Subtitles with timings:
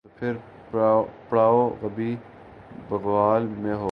[0.03, 0.33] تو پھر
[1.29, 2.15] پڑاؤ کبھی
[2.89, 3.89] بھگوال میں ہو گا۔